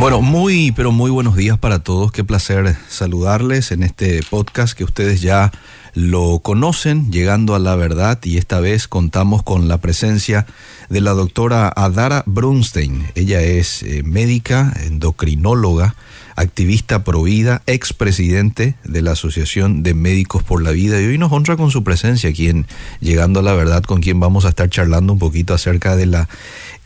[0.00, 2.12] Bueno, muy, pero muy buenos días para todos.
[2.12, 5.50] Qué placer saludarles en este podcast que ustedes ya
[5.92, 10.46] lo conocen, llegando a la verdad, y esta vez contamos con la presencia
[10.88, 13.08] de la doctora Adara Brunstein.
[13.16, 15.96] Ella es eh, médica, endocrinóloga,
[16.36, 21.32] activista pro vida, expresidente de la Asociación de Médicos por la Vida, y hoy nos
[21.32, 22.66] honra con su presencia aquí en
[23.00, 26.28] Llegando a la Verdad, con quien vamos a estar charlando un poquito acerca de la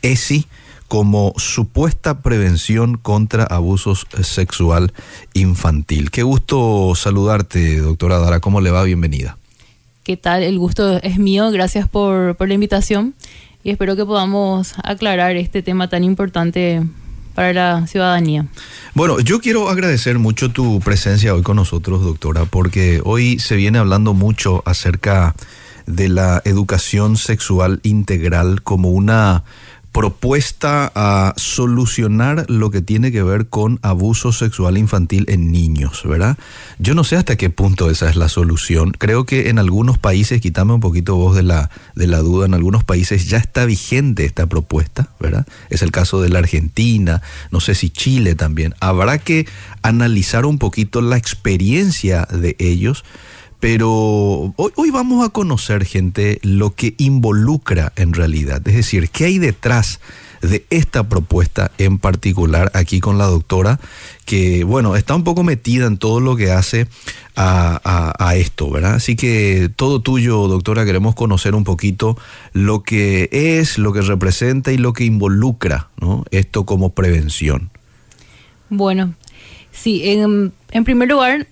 [0.01, 0.47] ESI
[0.93, 4.93] como supuesta prevención contra abusos sexual
[5.33, 6.11] infantil.
[6.11, 8.41] Qué gusto saludarte, doctora Dara.
[8.41, 8.85] ¿Cómo le va?
[8.85, 9.39] Bienvenida.
[10.03, 10.43] ¿Qué tal?
[10.43, 11.51] El gusto es mío.
[11.51, 13.15] Gracias por, por la invitación
[13.65, 16.83] y espero que podamos aclarar este tema tan importante
[17.35, 18.45] para la ciudadanía.
[18.93, 23.79] Bueno, yo quiero agradecer mucho tu presencia hoy con nosotros, doctora, porque hoy se viene
[23.79, 25.35] hablando mucho acerca
[25.87, 29.43] de la educación sexual integral como una
[29.93, 36.39] propuesta a solucionar lo que tiene que ver con abuso sexual infantil en niños, ¿verdad?
[36.79, 38.93] Yo no sé hasta qué punto esa es la solución.
[38.93, 42.55] Creo que en algunos países, quítame un poquito vos de la, de la duda, en
[42.55, 45.47] algunos países ya está vigente esta propuesta, ¿verdad?
[45.69, 47.21] Es el caso de la Argentina,
[47.51, 48.75] no sé si Chile también.
[48.81, 49.47] Habrá que
[49.83, 53.05] analizar un poquito la experiencia de ellos
[53.63, 58.61] pero hoy, hoy, vamos a conocer, gente, lo que involucra en realidad.
[58.67, 60.01] Es decir, qué hay detrás
[60.41, 63.79] de esta propuesta en particular aquí con la doctora,
[64.25, 66.89] que, bueno, está un poco metida en todo lo que hace
[67.37, 68.95] a, esto, ¿verdad?
[68.95, 72.19] Así que todo tuyo, doctora, queremos conocer un poquito
[72.53, 75.89] lo que es, lo que representa y lo que involucra.
[76.33, 77.71] Esto como prevención.
[78.71, 79.15] Bueno,
[79.71, 81.47] sí, en primer lugar,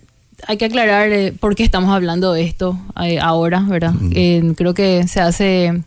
[0.46, 3.94] hay que aclarar eh, por qué estamos hablando de esto eh, ahora, ¿verdad?
[4.12, 5.82] Eh, creo que se hace,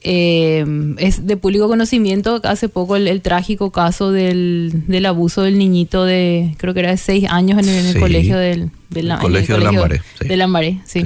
[0.00, 6.54] es de público conocimiento, hace poco el, trágico caso del, del, abuso del niñito de,
[6.58, 10.02] creo que era de seis años en el, colegio del, del colegio, de Lambaré.
[10.20, 11.04] De Lambaré, sí.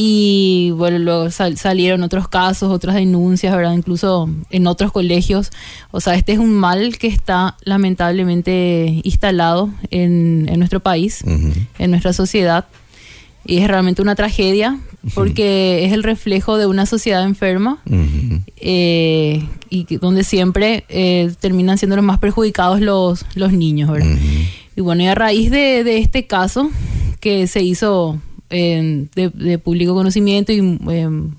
[0.00, 3.72] Y bueno, luego salieron otros casos, otras denuncias, ¿verdad?
[3.72, 5.50] Incluso en otros colegios.
[5.90, 12.12] O sea, este es un mal que está lamentablemente instalado en, nuestro país, en nuestra
[12.12, 12.66] sociedad.
[13.44, 14.78] Y es realmente una tragedia
[15.14, 17.82] porque es el reflejo de una sociedad enferma
[18.56, 24.16] eh, y donde siempre eh, terminan siendo los más perjudicados los, los niños, ¿verdad?
[24.76, 26.70] Y bueno, y a raíz de, de este caso
[27.18, 31.30] que se hizo de, público conocimiento y em,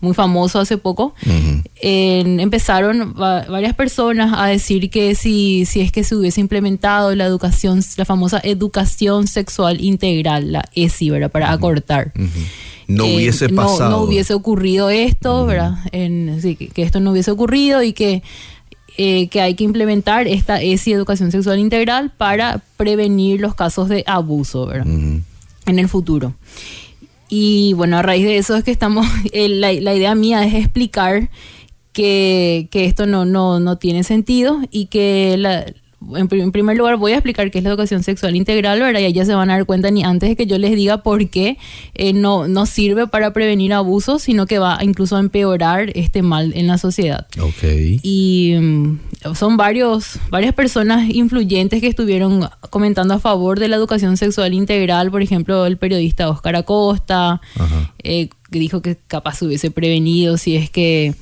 [0.00, 1.14] muy famoso hace poco,
[1.80, 7.82] empezaron varias personas a decir que si, si es que se hubiese implementado la educación,
[7.96, 11.30] la famosa educación sexual integral, la ESI, ¿verdad?
[11.30, 12.12] Para acortar.
[12.86, 13.90] No eh, hubiese pasado.
[13.90, 15.78] No, hubiese ocurrido esto, ¿verdad?
[15.92, 18.22] En, que, esto no hubiese ocurrido y que,
[18.96, 24.04] eh, que hay que implementar esta ESI, educación sexual integral, para prevenir los casos de
[24.06, 24.86] abuso, ¿verdad?
[25.66, 26.34] En el futuro.
[27.28, 31.30] Y bueno, a raíz de eso es que estamos, la, la idea mía es explicar
[31.92, 35.64] que, que esto no, no, no, tiene sentido y que la,
[36.14, 39.00] en, primer lugar voy a explicar qué es la educación sexual integral, ¿verdad?
[39.00, 41.28] Y ya se van a dar cuenta ni antes de que yo les diga por
[41.28, 41.58] qué
[41.94, 46.52] eh, no, no sirve para prevenir abusos, sino que va incluso a empeorar este mal
[46.54, 47.26] en la sociedad.
[47.40, 48.00] Okay.
[48.02, 48.98] Y mm,
[49.34, 55.10] son varios, varias personas influyentes que estuvieron comentando a favor de la educación sexual integral,
[55.10, 57.40] por ejemplo, el periodista Oscar Acosta,
[58.02, 61.14] eh, que dijo que capaz se hubiese prevenido si es que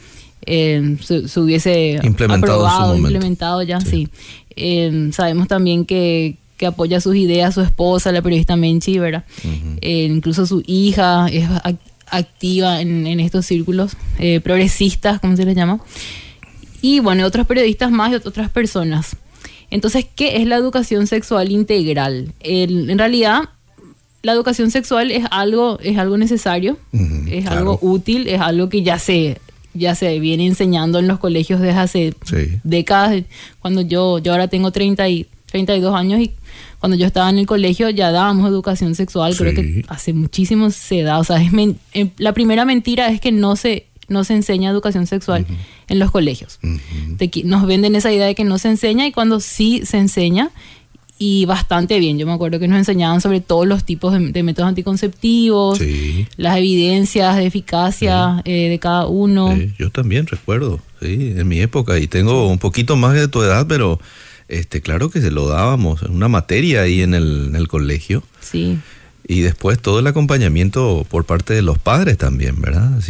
[0.46, 4.08] eh, se, hubiese implementado aprobado, implementado ya, sí.
[4.56, 9.24] Eh, sabemos también que, que, apoya sus ideas su esposa, la periodista Menchi, ¿verdad?
[9.80, 11.48] Eh, incluso su hija es
[12.08, 15.80] activa en, en estos círculos eh, progresistas, como se les llama.
[16.80, 19.16] Y bueno, otros periodistas más y otras personas.
[19.70, 22.32] Entonces, ¿qué es la educación sexual integral?
[22.40, 23.48] en realidad,
[24.24, 26.78] la educación sexual es algo, es algo necesario,
[27.30, 29.38] es algo útil, es algo que ya se
[29.74, 32.14] ya se viene enseñando en los colegios desde hace
[32.62, 33.24] décadas.
[33.60, 36.32] Cuando yo, yo ahora tengo 30 y, 32 años y
[36.80, 41.02] cuando yo estaba en el colegio ya dábamos educación sexual, creo que hace muchísimo se
[41.02, 41.18] da.
[41.18, 41.52] O sea, es
[41.92, 45.46] eh, la primera mentira es que no se, no se enseña educación sexual
[45.86, 46.58] en los colegios.
[47.44, 50.50] nos venden esa idea de que no se enseña y cuando sí se enseña
[51.18, 52.18] y bastante bien.
[52.18, 55.80] Yo me acuerdo que nos enseñaban sobre todos los tipos de, métodos anticonceptivos,
[56.36, 59.56] las evidencias de eficacia eh, de cada uno.
[59.78, 63.66] yo también recuerdo, sí, en mi época, y tengo un poquito más de tu edad,
[63.68, 64.00] pero
[64.48, 68.22] este, claro que se lo dábamos, en una materia ahí en el, en el colegio.
[68.40, 68.78] Sí.
[69.26, 73.00] Y después todo el acompañamiento por parte de los padres también, ¿verdad?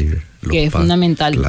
[0.48, 1.40] que es fundamental.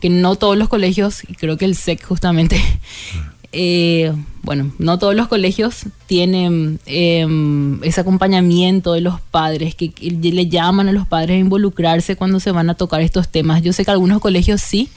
[0.00, 2.60] que no todos los colegios, y creo que el SEC justamente
[3.52, 4.12] eh,
[4.42, 10.88] bueno, no todos los colegios tienen em, ese acompañamiento de los padres, que, le llaman
[10.88, 13.62] a los padres a involucrarse cuando se van a tocar estos temas.
[13.62, 14.88] Yo sé que algunos colegios sí,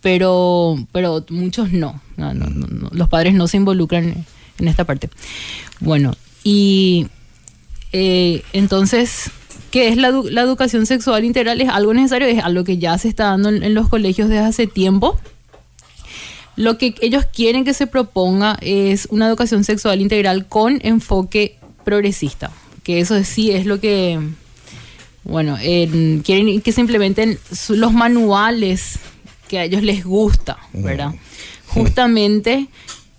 [0.00, 2.00] pero, pero muchos no.
[2.92, 4.24] Los padres no se involucran
[4.58, 5.10] en esta parte.
[5.80, 7.08] Bueno, y
[7.92, 9.30] eh, entonces,
[9.70, 11.60] ¿qué es la, educación sexual integral?
[11.60, 14.66] Es algo necesario, es algo que ya se está dando en los colegios desde hace
[14.66, 15.20] tiempo
[16.56, 22.50] lo que ellos quieren que se proponga es una educación sexual integral con enfoque progresista,
[22.82, 24.18] que eso sí es lo que,
[25.22, 27.38] bueno, quieren que se implementen
[27.68, 28.98] los manuales
[29.48, 31.14] que a ellos les gusta, ¿verdad?
[31.68, 32.68] Justamente,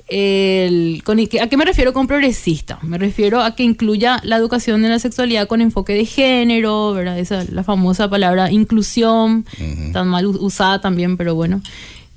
[0.07, 1.03] el,
[1.39, 2.79] ¿a qué me refiero con progresista?
[2.81, 7.19] Me refiero a que incluya la educación de la sexualidad con enfoque de género, ¿verdad?
[7.19, 9.45] Esa la famosa palabra inclusión,
[9.93, 11.61] tan mal usada también, pero bueno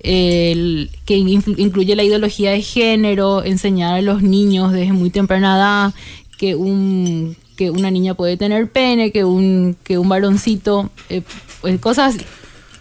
[0.03, 5.95] el, que incluye la ideología de género, enseñar a los niños desde muy temprana edad
[6.39, 11.21] que un que una niña puede tener pene, que un que un varoncito, eh,
[11.61, 12.17] pues cosas,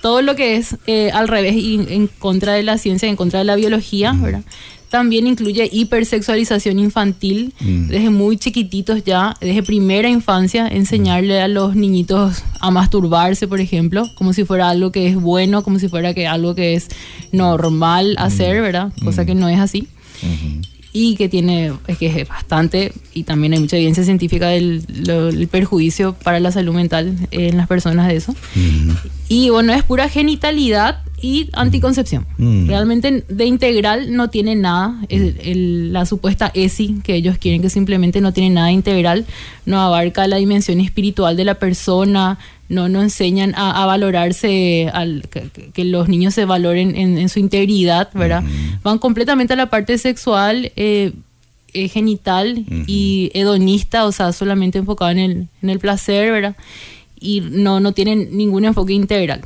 [0.01, 3.39] todo lo que es eh, al revés y en contra de la ciencia, en contra
[3.39, 4.43] de la biología, ¿verdad?
[4.89, 7.87] También incluye hipersexualización infantil, mm.
[7.87, 14.03] desde muy chiquititos ya, desde primera infancia, enseñarle a los niñitos a masturbarse, por ejemplo,
[14.15, 16.87] como si fuera algo que es bueno, como si fuera que algo que es
[17.31, 18.21] normal mm.
[18.21, 18.91] hacer, ¿verdad?
[19.03, 19.39] Cosa que mm.
[19.39, 19.87] no es así.
[20.91, 26.13] Y que tiene, es que es bastante, y también hay mucha evidencia científica del perjuicio
[26.13, 28.35] para la salud mental en las personas de eso.
[29.27, 32.25] Y bueno, es pura genitalidad y anticoncepción.
[32.37, 32.67] Mm.
[32.67, 34.99] Realmente de integral no tiene nada.
[35.09, 39.25] la supuesta ESI que ellos quieren que simplemente no tiene nada integral,
[39.65, 42.39] no abarca la dimensión espiritual de la persona,
[42.69, 45.23] no, no enseñan a, valorarse, al,
[45.73, 48.43] que, los niños se valoren en, su integridad, ¿verdad?
[48.83, 50.71] Van completamente a la parte sexual.
[50.75, 51.13] Eh,
[51.73, 56.55] eh, genital y hedonista, o sea, solamente enfocado en el, en el placer, ¿verdad?
[57.19, 59.41] Y no, no tienen ningún enfoque integral.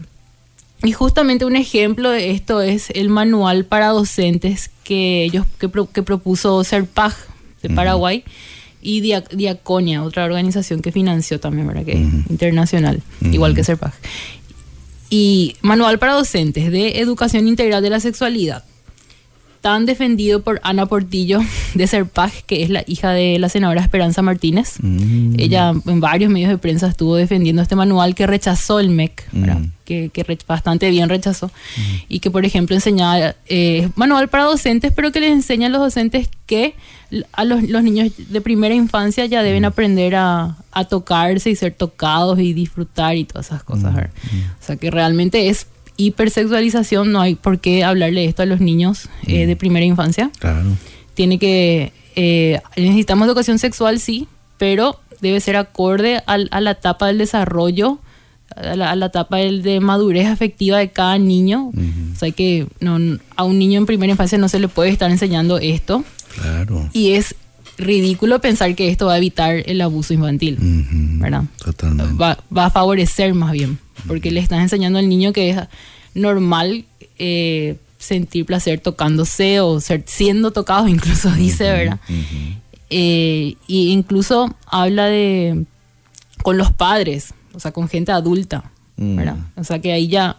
[0.84, 6.64] Y justamente un ejemplo de esto es el manual para docentes que ellos que, propuso
[6.64, 7.14] Serpag
[7.62, 8.24] de Paraguay
[8.84, 11.86] y Diaconia, otra organización que financió también, ¿verdad?
[11.86, 13.94] Que internacional, igual que Serpag.
[15.10, 18.64] Y manual para docentes de educación integral de la sexualidad
[19.64, 21.40] tan defendido por Ana Portillo
[21.74, 24.74] de Serpag, que es la hija de la senadora Esperanza Martínez.
[24.82, 25.36] Mm.
[25.40, 29.46] Ella en varios medios de prensa estuvo defendiendo este manual que rechazó el MEC, mm.
[29.86, 31.82] que, bastante bien rechazó, mm.
[32.10, 35.80] y que por ejemplo enseñaba eh, manual para docentes, pero que les enseña a los
[35.80, 36.76] docentes que
[37.32, 40.58] a los, niños de primera infancia ya deben aprender a,
[40.90, 43.96] tocarse y ser tocados y disfrutar y todas esas cosas.
[43.96, 45.68] O sea que realmente es
[46.06, 50.32] hipersexualización, no hay por qué hablarle esto a los niños eh, de primera infancia.
[50.40, 50.70] Claro.
[51.14, 54.28] Tiene que, eh, necesitamos educación sexual, sí,
[54.58, 58.00] pero debe ser acorde a la etapa del desarrollo,
[58.56, 61.72] a la, etapa de madurez afectiva de cada niño.
[62.14, 62.98] O sea que no,
[63.36, 66.04] a un niño en primera infancia no se le puede estar enseñando esto.
[66.36, 66.90] Claro.
[66.94, 67.36] Y es
[67.78, 71.44] ridículo pensar que esto va a evitar el abuso infantil, ¿verdad?
[71.64, 72.14] Totalmente.
[72.16, 75.58] Va, va, a favorecer más bien porque le estás enseñando al niño que es
[76.14, 76.86] normal
[77.18, 82.00] eh, sentir placer tocándose o ser, siendo tocado, incluso dice, ¿verdad?
[82.90, 85.66] Eh, y incluso habla de
[86.44, 89.38] con los padres, o sea, con gente adulta, ¿verdad?
[89.56, 90.38] O sea, que ahí ya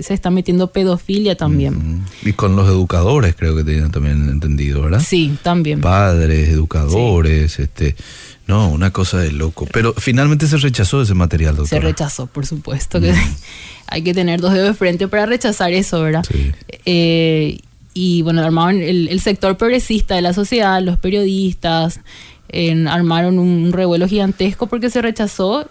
[0.00, 2.04] se está metiendo pedofilia también.
[2.22, 5.02] Y con los educadores creo que tienen también entendido, ¿verdad?
[5.06, 5.80] Sí, también.
[5.80, 7.96] Padres, educadores, este
[8.46, 9.66] no, una cosa de loco.
[9.72, 11.68] Pero finalmente se rechazó ese material, doctor.
[11.68, 13.00] Se rechazó, por supuesto.
[13.00, 13.14] que
[13.86, 16.24] Hay que tener dos dedos de frente para rechazar eso, ¿verdad?
[16.30, 16.52] Sí.
[16.84, 17.58] Eh,
[17.94, 22.00] y bueno, armaron el, sector progresista de la sociedad, los periodistas,
[22.88, 25.68] armaron un revuelo gigantesco porque se rechazó.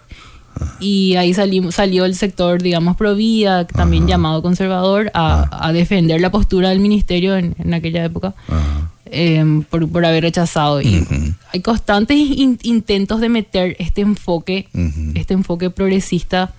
[0.80, 5.68] Y ahí salimos, salió el sector, digamos, pro vida, también llamado conservador, a, ah.
[5.68, 8.34] a, defender la postura del ministerio en, en aquella época.
[8.48, 8.92] Ajá.
[9.14, 10.80] Em, por, por, haber rechazado.
[10.80, 11.04] Y
[11.52, 14.68] hay constantes intentos de meter este enfoque,
[15.14, 16.54] este enfoque progresista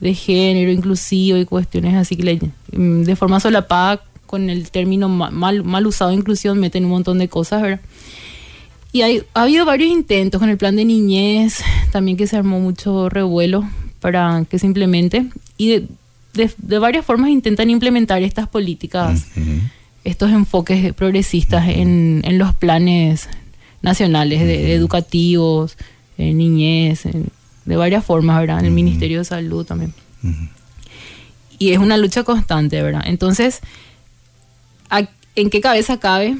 [0.00, 2.40] de género inclusivo y cuestiones así que le,
[2.72, 7.28] em, de forma solapada con el término mal, mal usado inclusión meten un montón de
[7.28, 7.80] cosas, ¿verdad?
[8.92, 12.58] Y hay, ha habido varios intentos con el plan de niñez, también que se armó
[12.58, 13.68] mucho revuelo
[14.00, 15.26] para que se implemente.
[15.56, 15.68] Y
[16.34, 19.26] de, de, varias formas intentan implementar estas políticas
[20.04, 23.28] estos enfoques progresistas en, los planes
[23.82, 25.76] nacionales de, educativos,
[26.18, 27.02] en niñez,
[27.64, 28.60] de varias formas, ¿verdad?
[28.60, 29.92] En el Ministerio de Salud también.
[31.58, 33.02] Y es una lucha constante, ¿verdad?
[33.06, 33.60] Entonces,
[35.34, 36.36] ¿en qué cabeza cabe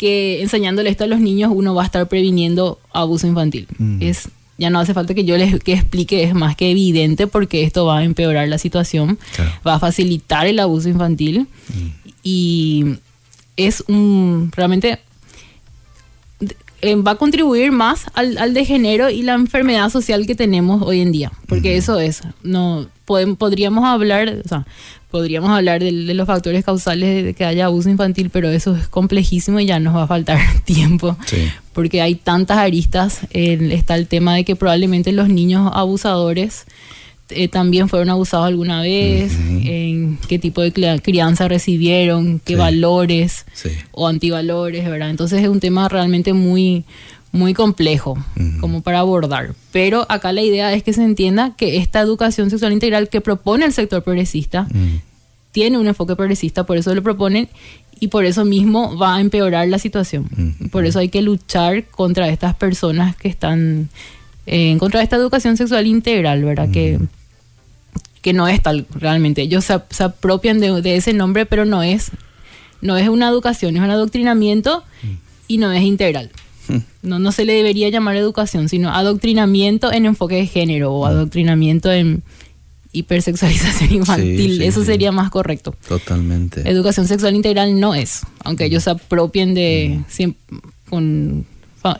[0.00, 3.68] que enseñándole esto a los niños uno va a estar previniendo abuso infantil?
[3.78, 4.02] Mm.
[4.02, 4.28] Es
[4.58, 7.84] ya no hace falta que yo les que explique, es más que evidente porque esto
[7.86, 9.50] va a empeorar la situación, Claro.
[9.66, 11.46] va a facilitar el abuso infantil
[12.22, 12.96] y
[13.56, 14.98] es un realmente
[16.82, 21.00] eh, va a contribuir más al, al degenero y la enfermedad social que tenemos hoy
[21.00, 24.66] en día, porque eso es, no podem- podríamos hablar, o sea,
[25.10, 28.86] podríamos hablar del- de, los factores causales de que haya abuso infantil, pero eso es
[28.88, 31.38] complejísimo y ya nos va a faltar tiempo, Sí.
[31.72, 36.64] porque hay tantas aristas, eh, está el tema de que probablemente los niños abusadores
[37.32, 42.58] eh, también fueron abusados alguna vez, en qué tipo de crianza recibieron, qué Sí.
[42.58, 43.68] valores Sí.
[43.92, 45.10] o antivalores, ¿verdad?
[45.10, 46.84] Entonces es un tema realmente muy,
[47.32, 48.18] muy complejo
[48.60, 49.54] como para abordar.
[49.72, 53.64] Pero acá la idea es que se entienda que esta educación sexual integral que propone
[53.66, 54.96] el sector progresista Mm.
[55.52, 57.48] tiene un enfoque progresista, por eso lo proponen
[58.00, 60.28] y por eso mismo va a empeorar la situación.
[60.32, 60.70] Ujú.
[60.70, 63.88] Por eso hay que luchar contra estas personas que están
[64.46, 66.70] eh, en contra de esta educación sexual integral, ¿verdad?
[66.70, 66.98] Que,
[68.22, 69.42] que no es tal realmente.
[69.42, 72.10] Ellos se, se apropian de, de ese nombre, pero no es,
[72.80, 74.82] no es una educación, es un adoctrinamiento
[75.46, 76.30] y no es integral.
[77.02, 81.90] No, no se le debería llamar educación, sino adoctrinamiento en enfoque de género o adoctrinamiento
[81.92, 82.22] en
[82.92, 84.58] hipersexualización infantil.
[84.58, 84.86] sí, Eso sí.
[84.86, 85.74] sería más correcto.
[85.88, 86.68] Totalmente.
[86.68, 90.00] Educación sexual integral no es, aunque ellos se apropien de...
[90.10, 90.34] siem-
[90.88, 91.46] con,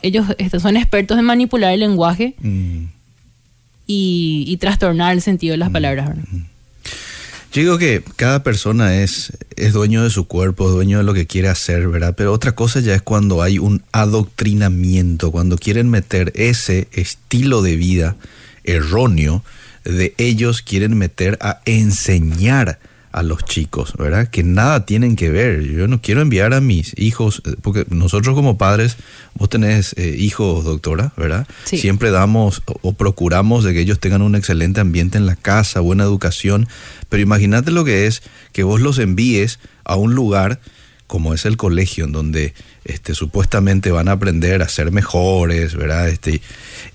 [0.01, 0.25] ellos
[0.61, 2.85] son expertos en manipular el lenguaje Mm.
[3.87, 6.09] y, y trastornar el sentido de las palabras.
[6.09, 6.23] ¿verdad?
[7.51, 11.27] Yo digo que cada persona es, es dueño de su cuerpo, dueño de lo que
[11.27, 12.15] quiere hacer, ¿verdad?
[12.15, 17.75] Pero otra cosa ya es cuando hay un adoctrinamiento, cuando quieren meter ese estilo de
[17.75, 18.15] vida
[18.63, 19.43] erróneo
[19.83, 22.79] de ellos, quieren meter a enseñar
[23.11, 24.29] a los chicos, ¿verdad?
[24.29, 25.63] Que nada tienen que ver.
[25.63, 28.97] Yo no quiero enviar a mis hijos, eh, porque nosotros como padres,
[29.33, 31.47] vos tenés eh, hijos, doctora, ¿verdad?
[31.65, 31.77] Sí.
[31.77, 35.81] Siempre damos o, o procuramos de que ellos tengan un excelente ambiente en la casa,
[35.81, 36.67] buena educación,
[37.09, 40.59] pero imagínate lo que es que vos los envíes a un lugar
[41.11, 42.53] como es el colegio, en donde
[42.85, 46.07] este, supuestamente van a aprender a ser mejores, ¿verdad?
[46.07, 46.41] Este,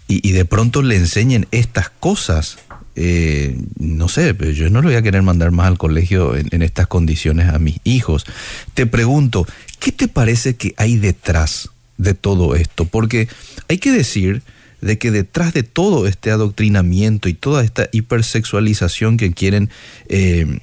[0.09, 2.57] y, y de pronto le enseñen estas cosas.
[2.97, 6.63] Eh, no sé, yo no lo voy a querer mandar más al colegio en, en
[6.63, 8.25] estas condiciones a mis hijos.
[8.75, 9.47] Te pregunto,
[9.79, 12.87] ¿qué te parece que hay detrás de todo esto?
[12.87, 13.29] Porque
[13.69, 14.43] hay que decir
[14.81, 19.71] de que detrás de todo este adoctrinamiento y toda esta hipersexualización que quieren
[20.09, 20.59] eh,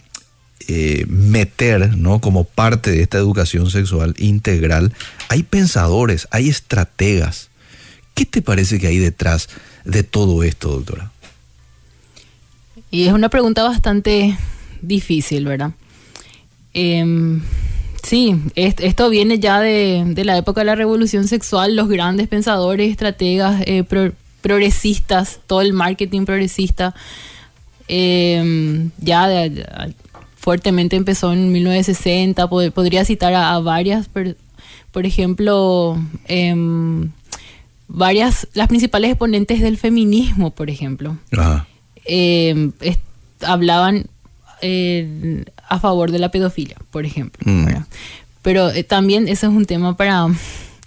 [0.68, 2.20] eh, meter ¿no?
[2.20, 4.94] como parte de esta educación sexual integral,
[5.30, 7.50] hay pensadores, hay estrategas.
[8.16, 9.50] ¿Qué te parece que hay detrás
[9.86, 11.13] de todo esto, doctora?
[12.94, 14.38] Y es una pregunta bastante
[14.84, 15.72] difícil, ¿verdad?
[16.76, 17.42] Em,
[18.04, 22.28] sí, est- esto viene ya de, de la época de la revolución sexual, los grandes
[22.28, 26.94] pensadores, estrategas, eh, pro- progresistas, todo el marketing progresista,
[27.88, 29.28] em, ya
[30.38, 34.08] fuertemente empezó en 1960, pod- podría citar a, varias,
[34.92, 35.98] por ejemplo,
[36.28, 37.10] em,
[37.88, 41.66] varias, las principales exponentes del feminismo, por ejemplo Ajá.
[42.06, 42.98] Eh, es-
[43.42, 44.06] hablaban
[44.62, 47.40] eh, a favor de la pedofilia, por ejemplo.
[47.52, 47.68] Mm.
[48.42, 50.28] Pero eh, también ese es un tema para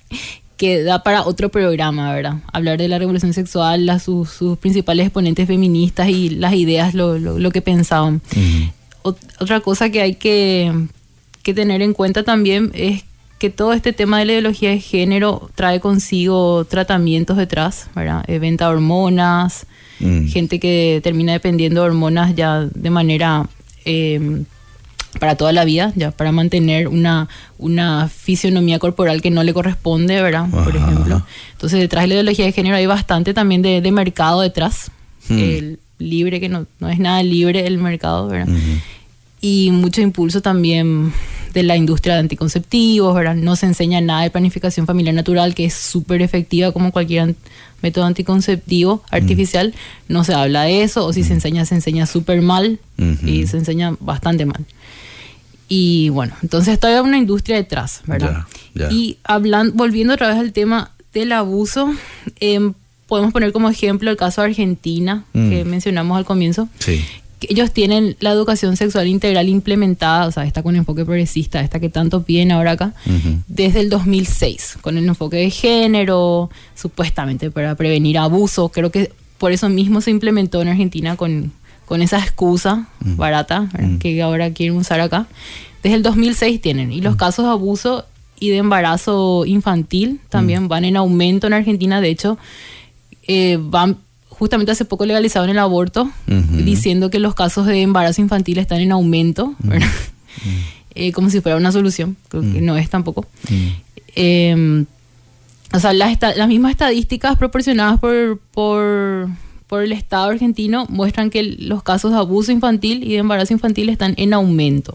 [0.56, 2.36] que da para otro programa, ¿verdad?
[2.52, 7.18] Hablar de la revolución sexual, las, sus, sus principales exponentes feministas y las ideas, lo,
[7.18, 8.22] lo, lo que pensaban.
[8.32, 9.10] Ujú.
[9.10, 10.72] Ot- otra cosa que hay que,
[11.42, 13.04] que tener en cuenta también es
[13.38, 18.24] que todo este tema de la ideología de género trae consigo tratamientos detrás, ¿verdad?
[18.28, 19.66] Eh, venta de hormonas,
[19.98, 20.26] Mm.
[20.28, 23.48] gente que termina dependiendo de hormonas ya de manera
[23.86, 24.42] eh,
[25.18, 30.20] para toda la vida, ya para mantener una, una fisionomía corporal que no le corresponde,
[30.20, 30.50] ¿verdad?
[30.50, 31.24] Por ejemplo.
[31.52, 34.90] Entonces, detrás de la ideología de género hay bastante también de, de mercado detrás.
[35.28, 35.38] Hmm.
[35.38, 38.54] El libre, que no, no es nada libre el mercado, ¿verdad?
[39.40, 41.12] Y mucho impulso también
[41.56, 43.34] de la industria de anticonceptivos, ¿verdad?
[43.34, 47.34] No se enseña nada de planificación familiar natural, que es súper efectiva como cualquier
[47.80, 49.72] método anticonceptivo artificial.
[50.06, 52.78] No se habla de eso, o si se enseña, se enseña súper mal
[53.24, 54.66] y se enseña bastante mal.
[55.68, 58.44] Y bueno, entonces todavía hay una industria detrás, ¿verdad?
[58.90, 61.90] Y hablando, volviendo otra vez al tema del abuso,
[62.38, 62.74] em,
[63.06, 65.48] podemos poner como ejemplo el caso de Argentina, Mm.
[65.50, 67.02] que mencionamos al comienzo, Sí.
[67.40, 71.88] Ellos tienen la educación sexual integral implementada, o sea, esta con enfoque progresista, esta que
[71.88, 72.94] tanto piden ahora acá,
[73.46, 78.70] desde el 2006, con el enfoque de género, supuestamente para prevenir abuso.
[78.70, 81.52] Creo que por eso mismo se implementó en Argentina con,
[81.84, 83.88] con esa excusa barata ¿verdad?
[83.88, 83.98] Mm.
[83.98, 85.26] que ahora quieren usar acá.
[85.82, 86.90] desde el 2006 tienen.
[86.90, 88.06] Y los casos de abuso
[88.38, 92.00] y de embarazo infantil también van en aumento en Argentina.
[92.00, 92.38] De hecho,
[93.28, 93.98] eh, van
[94.38, 98.92] justamente hace poco legalizaron el aborto, diciendo que los casos de embarazo infantil están en
[98.92, 99.54] aumento,
[100.94, 103.26] eh, como si fuera una solución, que no es tampoco.
[104.14, 104.86] Em,
[105.72, 109.28] o sea, las, las mismas estadísticas proporcionadas por, por,
[109.66, 113.88] por, el Estado argentino muestran que los casos de abuso infantil y de embarazo infantil
[113.88, 114.94] están en aumento.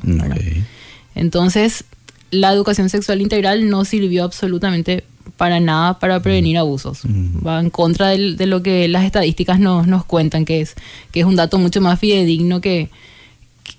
[1.16, 1.86] Entonces,
[2.30, 5.04] la educación sexual integral no sirvió absolutamente
[5.38, 7.02] para nada para prevenir abusos.
[7.46, 10.76] Va en contra de, lo que las estadísticas nos, nos cuentan, que es,
[11.12, 12.90] que es un dato mucho más fidedigno que,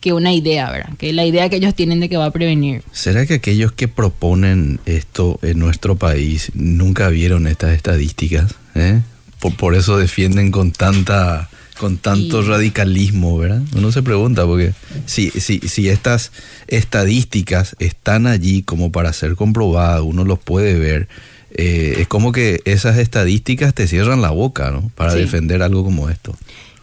[0.03, 0.97] que una idea, ¿verdad?
[0.99, 2.83] Que la idea que ellos tienen de que va a prevenir.
[2.93, 8.57] ¿Será que aquellos que proponen esto en nuestro país nunca vieron estas estadísticas?
[8.75, 9.01] ¿eh?
[9.39, 13.63] Por, eso defienden con tanta con tanto radicalismo, ¿verdad?
[13.75, 14.73] Uno se pregunta, porque
[15.07, 16.31] si, si, si estas
[16.69, 21.09] estadísticas están allí como para ser comprobadas, uno los puede ver,
[21.57, 24.91] eh, es como que esas estadísticas te cierran la boca, ¿no?
[24.95, 26.37] Para defender algo como esto.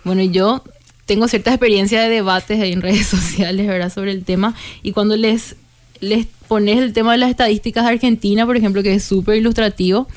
[0.03, 0.63] Bueno, yo
[1.05, 4.55] tengo cierta experiencia de debates en redes sociales, ¿verdad?, sobre el tema.
[4.83, 5.55] Y cuando les,
[5.99, 10.07] les pones el tema de las estadísticas de Argentina, por ejemplo, que es súper ilustrativo,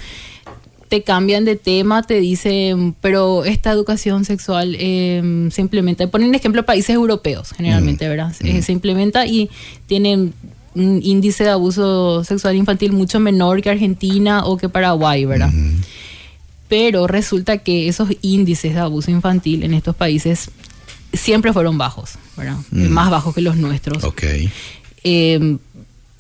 [0.89, 6.07] te cambian de tema, te dicen, pero esta educación sexual eh, se implementa.
[6.09, 8.35] Ponen ejemplo países europeos, generalmente, ¿verdad?
[8.41, 9.49] Eh, se implementa y
[9.87, 10.35] tienen
[10.75, 15.53] un índice de abuso sexual infantil mucho menor que Argentina o que Paraguay, ¿verdad?
[16.69, 20.51] Pero resulta que esos índices de abuso infantil en estos países
[21.13, 22.57] siempre fueron bajos, ¿verdad?
[22.71, 22.89] Mm.
[22.89, 24.03] Más bajos que los nuestros.
[24.05, 24.23] Ok.
[25.05, 25.59] Em,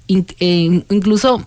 [0.09, 1.47] eh, incluso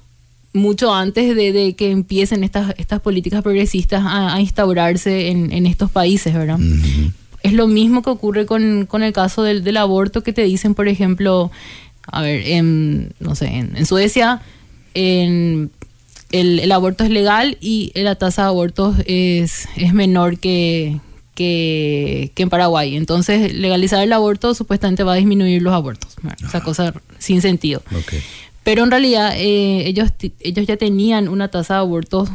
[0.54, 6.60] mucho antes de, que empiecen estas, estas políticas progresistas a, instaurarse en, estos países, ¿verdad?
[7.44, 11.52] Es lo mismo que ocurre con, el caso del, aborto que te dicen, por ejemplo,
[12.08, 14.42] a ver, en, no sé, en, Suecia
[14.94, 15.70] el,
[16.32, 21.00] el, aborto es legal y la tasa de abortos es, es menor que,
[21.36, 22.96] que, en Paraguay.
[22.96, 26.16] Entonces, legalizar el aborto supuestamente va a disminuir los abortos.
[26.44, 27.84] Esa cosa sin sentido.
[28.64, 32.30] Pero en realidad eh, ellos, ellos ya tenían una tasa de abortos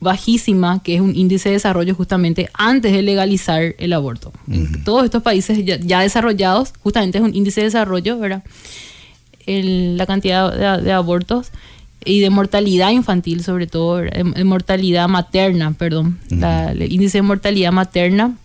[0.00, 4.32] bajísima, que es un índice de desarrollo justamente antes de legalizar el aborto.
[4.50, 8.42] En todos estos países ya, desarrollados, justamente es un índice de desarrollo, ¿verdad?
[9.46, 11.50] La cantidad de abortos
[12.04, 16.18] y de mortalidad infantil, sobre todo, de, mortalidad materna, perdón.
[16.30, 18.36] el índice de mortalidad materna,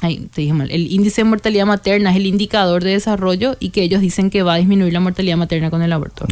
[0.00, 3.70] ay, te dije mal, el índice de mortalidad materna es el indicador de desarrollo y
[3.70, 6.26] que ellos dicen que va a disminuir la mortalidad materna con el aborto.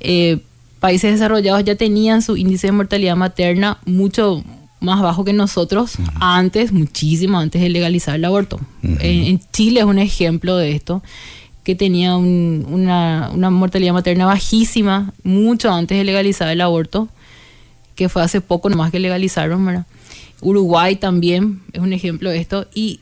[0.00, 0.38] Eh,
[0.80, 4.44] países desarrollados ya tenían su índice de mortalidad materna mucho
[4.80, 8.60] más bajo que nosotros antes, muchísimo antes de legalizar el aborto.
[8.82, 11.02] en Chile es un ejemplo de esto
[11.68, 17.10] que tenía una, mortalidad materna bajísima, mucho antes de legalizar el aborto,
[17.94, 19.84] que fue hace poco nomás que legalizaron, ¿verdad?
[20.40, 22.66] Uruguay también es un ejemplo de esto.
[22.74, 23.00] Y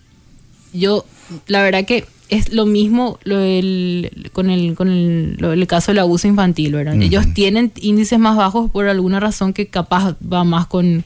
[0.73, 1.05] yo,
[1.47, 7.01] la verdad que es lo mismo con, el, con el, caso del abuso infantil, ¿verdad?
[7.01, 11.05] Ellos tienen índices más bajos por alguna razón que capaz va más con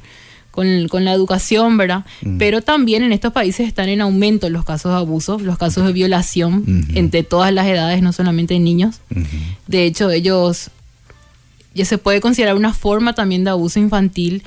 [0.50, 2.04] con, la educación, ¿verdad?
[2.22, 2.38] Mm.
[2.38, 5.92] Pero también en estos países están en aumento los casos de abuso, los casos de
[5.92, 9.00] violación entre todas las edades, no solamente en niños.
[9.66, 10.70] De hecho, ellos
[11.74, 14.42] ya se puede considerar una forma también de abuso infantil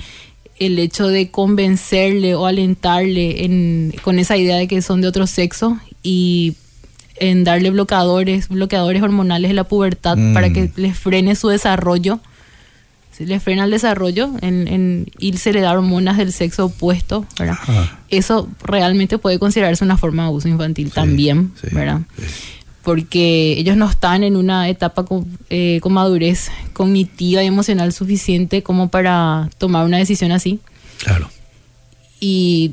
[0.58, 5.78] el hecho de convencerle o alentarle con esa idea de que son de otro sexo
[6.02, 6.54] y
[7.16, 10.72] en darle bloqueadores, bloqueadores hormonales de la pubertad para que mm.
[10.76, 12.20] les frene su desarrollo
[13.16, 17.24] se le frena el desarrollo en, en, y se le da hormonas del sexo opuesto,
[17.38, 17.56] ¿verdad?
[18.10, 22.00] Eso realmente puede considerarse una forma de abuso infantil también, ¿verdad?
[22.82, 28.64] Porque ellos no están en una etapa con, eh, con, madurez cognitiva y emocional suficiente
[28.64, 30.58] como para tomar una decisión así.
[30.98, 31.30] Claro.
[32.18, 32.72] Y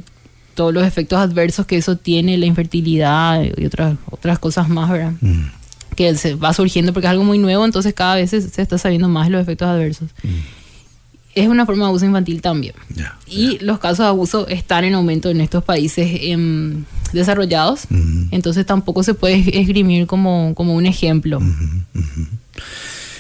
[0.56, 5.13] todos los efectos adversos que eso tiene, la infertilidad y otras, otras cosas más, ¿verdad?
[5.21, 5.61] Mm
[5.95, 9.10] que se va surgiendo porque es algo muy nuevo, entonces cada vez se, está sabiendo
[9.10, 10.10] más los efectos adversos.
[10.23, 10.30] Mm.
[11.34, 12.73] Es una forma de abuso infantil también.
[13.25, 17.88] y los casos de abuso están en aumento en estos países em, desarrollados,
[18.32, 21.39] entonces tampoco se puede esgrimir como, como un ejemplo.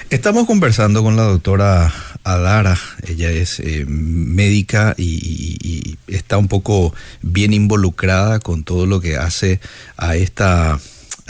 [0.09, 1.93] Estamos conversando con la doctora
[2.25, 9.15] Adara, ella es eh, médica y, está un poco bien involucrada con todo lo que
[9.15, 9.61] hace
[9.95, 10.77] a esta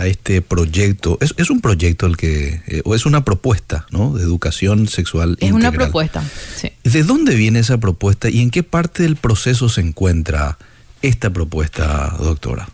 [0.01, 1.17] a este proyecto.
[1.21, 4.13] Es, es un proyecto el que, eh, o es una propuesta, ¿no?
[4.13, 5.37] De educación sexual.
[5.39, 6.23] Es una propuesta,
[6.55, 6.71] sí.
[6.83, 10.57] ¿De dónde viene esa propuesta y en qué parte del proceso se encuentra
[11.01, 12.67] esta propuesta, doctora?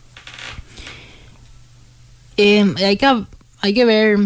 [2.38, 3.26] Eh, hay que
[3.60, 4.18] hay que ver,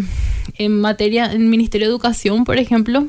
[0.58, 3.08] en materia, en el Ministerio de Educación, por ejemplo,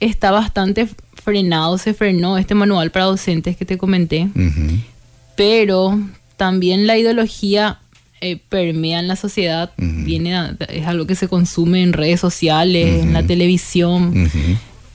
[0.00, 0.88] está bastante
[1.22, 4.30] frenado, se frenó este manual para docentes que te comenté,
[5.36, 6.00] pero
[6.36, 7.80] también la ideología
[8.20, 13.12] eh, permea en la sociedad, viene es algo que se consume en redes sociales, en
[13.12, 14.28] la televisión.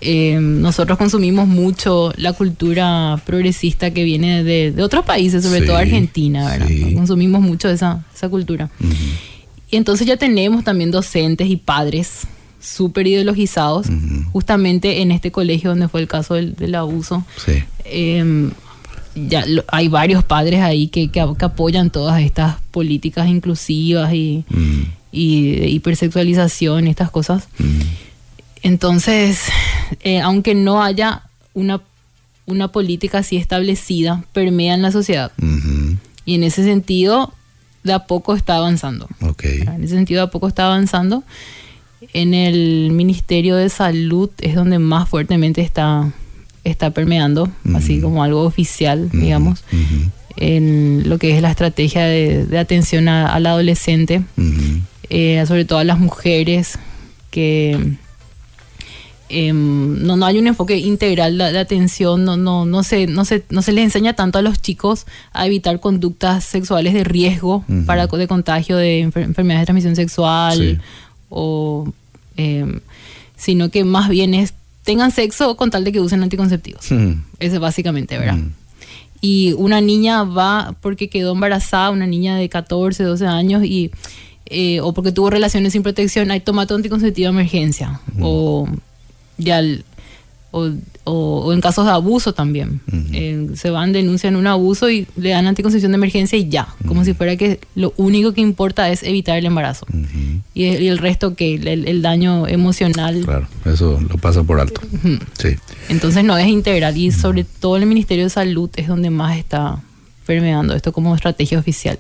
[0.01, 6.49] Eh, nosotros consumimos mucho la cultura progresista que viene de, otros países, sobre todo Argentina,
[6.49, 6.67] ¿verdad?
[6.93, 8.69] Consumimos mucho esa, esa cultura.
[9.71, 12.27] Y entonces ya tenemos también docentes y padres
[12.59, 13.88] súper ideologizados,
[14.31, 17.25] justamente en este colegio donde fue el caso del, abuso.
[17.86, 18.51] Em,
[19.15, 24.45] ya hay varios padres ahí que, que, apoyan todas estas políticas inclusivas y,
[25.12, 27.47] y de hipersexualización estas cosas.
[28.63, 29.43] Entonces,
[30.02, 31.23] eh, aunque no haya
[31.54, 31.82] una,
[32.45, 35.32] una política así establecida, permea en la sociedad.
[36.26, 37.34] Y en ese sentido,
[37.84, 39.08] de a poco está avanzando.
[39.41, 41.23] En ese sentido, de a poco está avanzando.
[42.13, 46.12] En el Ministerio de Salud es donde más fuertemente está,
[46.63, 49.63] está permeando, así como algo oficial, digamos,
[50.38, 54.21] en lo que es la estrategia de, atención al adolescente,
[55.10, 56.80] eh, sobre todo a las mujeres
[57.32, 57.97] que
[59.36, 63.43] Em, no, no hay un enfoque integral de, atención, no, no, no, se, no, se,
[63.49, 68.06] no se les enseña tanto a los chicos a evitar conductas sexuales de riesgo para
[68.06, 70.82] de contagio de enfermedades de transmisión sexual,
[71.30, 71.91] o,
[72.38, 72.82] em,
[73.36, 76.86] sino que más bien es tengan sexo con tal de que usen anticonceptivos.
[76.91, 78.38] Eso es básicamente, ¿verdad?
[79.22, 83.91] Y una niña va porque quedó embarazada, una niña de 14, 12 años, y
[84.48, 88.02] eh, o porque tuvo relaciones sin protección, hay tomate anticonceptivo de emergencia.
[88.22, 88.67] O
[89.38, 89.62] ya
[90.52, 90.69] o,
[91.06, 92.82] o, en casos de abuso también.
[93.12, 97.04] Eh, se van, denuncian un abuso y le dan anticoncepción de emergencia y ya, como
[97.04, 99.86] si fuera que lo único que importa es evitar el embarazo.
[100.54, 103.22] y, el, resto que el, daño emocional.
[103.24, 104.82] Claro, eso lo pasa por alto.
[105.38, 105.56] sí.
[105.89, 109.82] Entonces no es integral y sobre todo el Ministerio de Salud es donde más está
[110.26, 111.98] permeando esto como estrategia oficial.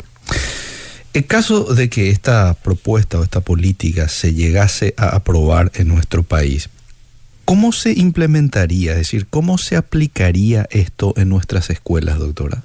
[1.13, 6.23] En caso de que esta propuesta o esta política se llegase a aprobar en nuestro
[6.23, 6.69] país,
[7.45, 12.63] ¿Cómo se implementaría, es decir, cómo se aplicaría esto en nuestras escuelas, doctora?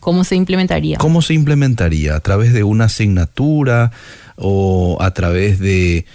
[0.00, 0.98] ¿Cómo se implementaría?
[0.98, 2.14] ¿Cómo se implementaría?
[2.16, 3.90] ¿A través de una asignatura
[4.36, 6.06] o a través de,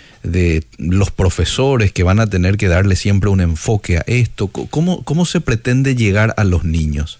[0.77, 4.47] los profesores que van a tener que darle siempre un enfoque a esto?
[4.47, 7.19] ¿Cómo, ¿Cómo se pretende llegar a los niños?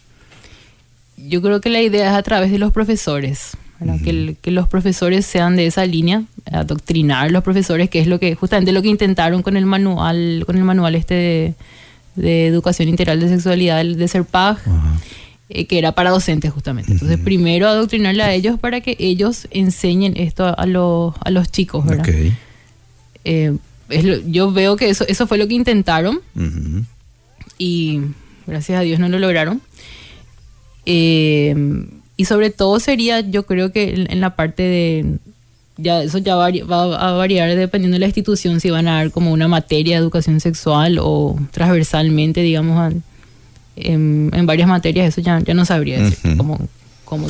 [1.17, 3.51] Yo creo que la idea es a través de los profesores
[4.03, 8.35] que, los profesores sean de esa línea, adoctrinar a los profesores, que es lo que
[8.35, 11.55] justamente lo que intentaron con el manual, con el manual este
[12.15, 14.57] de, educación integral de sexualidad de SERPAG,
[15.49, 16.91] eh, que era para docentes justamente.
[16.91, 21.85] Entonces, primero adoctrinarle a ellos para que ellos enseñen esto a, los, a los chicos,
[21.85, 22.07] ¿verdad?
[23.23, 23.55] Eh,
[24.27, 26.19] yo veo que eso, eso fue lo que intentaron
[27.57, 28.01] y
[28.45, 29.61] gracias a Dios no lo lograron.
[30.85, 31.55] Eh,
[32.19, 35.19] y sobre todo sería, yo creo que en, la parte de,
[35.77, 39.31] ya eso ya va a variar dependiendo de la institución, si van a dar como
[39.31, 42.93] una materia de educación sexual o transversalmente, digamos,
[43.77, 46.59] en, varias materias, eso ya, ya no sabría decir cómo,
[47.05, 47.29] cómo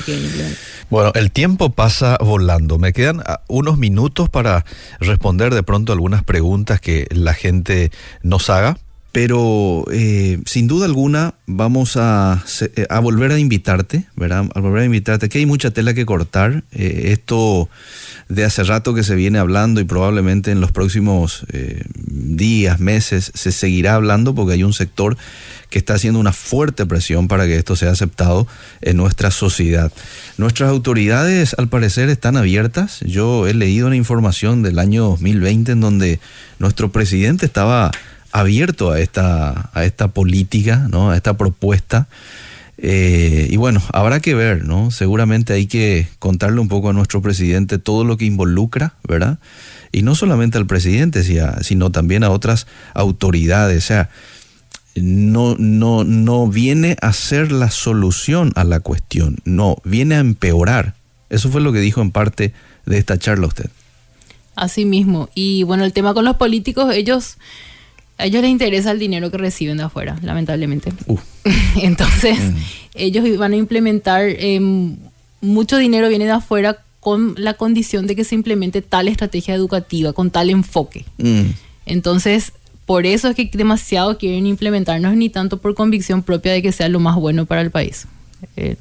[0.90, 2.80] Bueno, el tiempo pasa volando.
[2.80, 4.66] Me quedan ah, unos minutos para
[5.00, 7.92] responder de pronto algunas preguntas que la gente
[8.24, 8.80] nos haga.
[9.12, 14.46] Pero eh, sin duda alguna vamos a, eh, a, volver a invitarte, ¿verdad?
[14.54, 16.64] A volver a invitarte, que hay mucha tela que cortar.
[16.72, 17.70] Eh, esto
[18.28, 21.46] de hace rato que se viene hablando y probablemente en los próximos
[22.06, 25.18] días, meses, se seguirá hablando porque hay un sector
[25.70, 28.48] que está haciendo una fuerte presión para que esto sea aceptado
[28.82, 29.92] en nuestra sociedad.
[30.38, 33.00] Nuestras autoridades al parecer están abiertas.
[33.02, 36.20] Yo he leído una información del año 2020 en donde
[36.60, 37.92] nuestro presidente estaba
[38.32, 41.12] abierto a esta, a esta política, ¿no?
[41.12, 42.08] a esta propuesta.
[42.82, 44.90] Eh, y bueno, habrá que ver, ¿no?
[44.90, 49.40] Seguramente hay que contarle un poco a nuestro presidente todo lo que involucra, ¿verdad?
[49.92, 51.24] Y no solamente al presidente,
[51.62, 53.84] sino también a otras autoridades.
[53.84, 54.10] O sea,
[54.96, 60.94] no, no, no viene a ser la solución a la cuestión, no, viene a empeorar.
[61.30, 62.54] Eso fue lo que dijo en parte
[62.86, 63.70] de esta charla usted.
[64.56, 65.30] Así mismo.
[65.36, 67.38] Y bueno, el tema con los políticos, ellos
[68.20, 70.92] a ellos les interesa el dinero que reciben de afuera, lamentablemente.
[71.08, 71.18] Uh.
[71.82, 72.56] Entonces, mm.
[72.96, 74.98] ellos van a implementar, em,
[75.42, 80.12] mucho dinero viene de afuera con la condición de que se implemente tal estrategia educativa,
[80.12, 81.06] con tal enfoque.
[81.18, 81.52] Mm.
[81.86, 82.52] Entonces,
[82.86, 86.90] por eso es que demasiado quieren implementarnos, ni tanto por convicción propia de que sea
[86.90, 88.06] lo más bueno para el país.
[88.58, 88.76] Eh,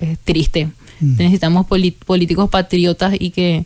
[0.00, 0.70] es triste.
[0.98, 3.64] Necesitamos políticos patriotas y que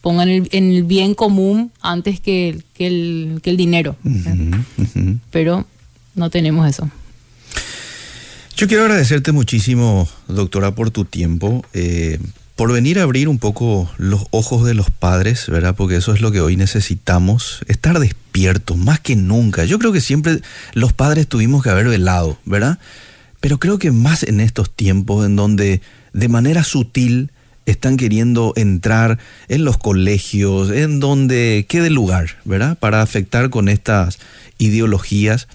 [0.00, 3.96] pongan el, en el bien común antes que, que, el, que el, dinero.
[5.30, 5.66] Pero
[6.14, 6.90] no tenemos eso.
[8.56, 12.18] Yo quiero agradecerte muchísimo, doctora, por tu tiempo, eh,
[12.56, 15.74] por venir a abrir un poco los ojos de los padres, ¿verdad?
[15.74, 19.64] Porque eso es lo que hoy necesitamos, estar despiertos, más que nunca.
[19.64, 20.40] Yo creo que siempre
[20.74, 22.78] los padres tuvimos que haber velado, ¿verdad?
[23.40, 25.80] Pero creo que más en estos tiempos en donde
[26.12, 27.30] de manera sutil
[27.70, 32.78] están queriendo entrar en los colegios, en donde quede lugar, ¿verdad?
[32.78, 34.18] Para afectar con estas
[34.58, 35.48] ideologías.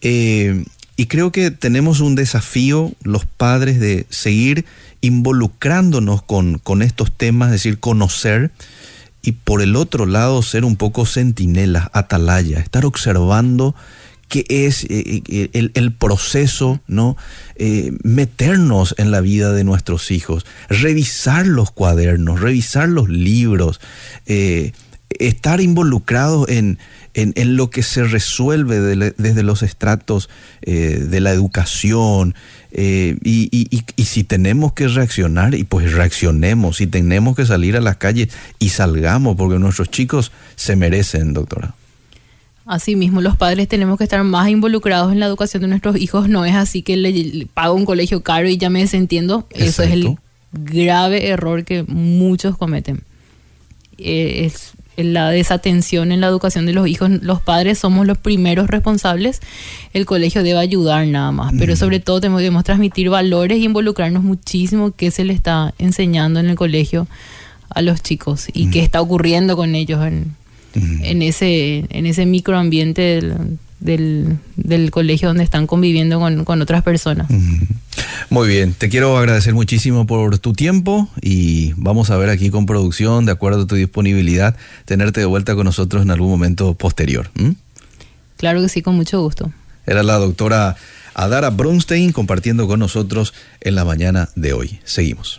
[0.00, 0.64] Eh,
[0.96, 4.66] y creo que tenemos un desafío los padres de seguir
[5.00, 8.50] involucrándonos con, con estos temas, es decir, conocer
[9.22, 13.74] y por el otro lado ser un poco centinelas, atalaya, estar observando
[14.30, 17.16] qué es eh, eh, el, proceso, ¿no?
[17.56, 23.80] Eh, meternos en la vida de nuestros hijos, revisar los cuadernos, revisar los libros,
[25.18, 26.78] estar involucrados en,
[27.14, 28.80] en, lo que se resuelve
[29.18, 30.30] desde los estratos
[30.62, 32.34] de la educación.
[32.72, 36.76] Eh, y, si tenemos que reaccionar, y pues reaccionemos.
[36.76, 41.74] Si tenemos que salir a las calles y salgamos, porque nuestros chicos se merecen, doctora.
[42.70, 46.28] Asimismo, los padres tenemos que estar más involucrados en la educación de nuestros hijos.
[46.28, 49.44] No es así que le, pago un colegio caro y ya me desentiendo.
[49.50, 50.16] Eso es el
[50.52, 53.02] grave error que muchos cometen.
[53.98, 58.68] Eh, es la desatención en la educación de los hijos, los padres somos los primeros
[58.68, 59.40] responsables,
[59.92, 64.92] el colegio debe ayudar nada más, pero sobre todo debemos transmitir valores y involucrarnos muchísimo
[64.92, 67.08] qué se le está enseñando en el colegio
[67.70, 70.36] a los chicos y qué está ocurriendo con ellos en,
[70.74, 76.82] en ese, en ese microambiente del, del, del, colegio donde están conviviendo con, con otras
[76.82, 77.28] personas.
[78.30, 82.66] Muy bien, te quiero agradecer muchísimo por tu tiempo y vamos a ver aquí con
[82.66, 87.30] producción, de acuerdo a tu disponibilidad, tenerte de vuelta con nosotros en algún momento posterior.
[88.36, 89.52] Claro que sí, con mucho gusto.
[89.86, 90.76] Era la doctora
[91.14, 94.80] Adara Brunstein compartiendo con nosotros en la mañana de hoy.
[94.84, 95.38] Seguimos.